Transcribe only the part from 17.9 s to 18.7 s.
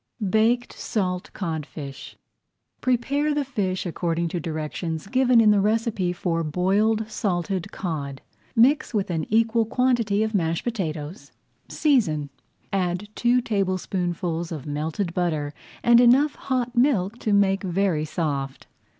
soft.